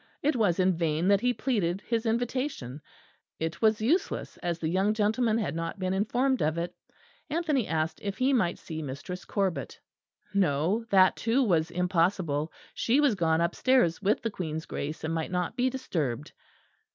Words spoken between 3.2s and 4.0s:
it was